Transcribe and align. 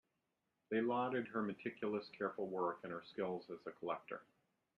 They 0.71 0.81
lauded 0.81 1.27
her 1.27 1.43
meticulous, 1.43 2.09
careful 2.17 2.47
work 2.47 2.79
and 2.81 2.91
her 2.91 3.03
skills 3.03 3.47
as 3.51 3.59
a 3.67 3.71
collector. 3.71 4.23